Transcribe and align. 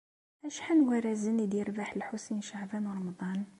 Acḥal 0.47 0.77
n 0.79 0.85
warrazen 0.87 1.41
ay 1.43 1.47
d-yerbeḥ 1.51 1.89
Lḥusin 1.93 2.39
n 2.41 2.45
Caɛban 2.47 2.89
u 2.89 2.93
Ṛemḍan? 2.97 3.41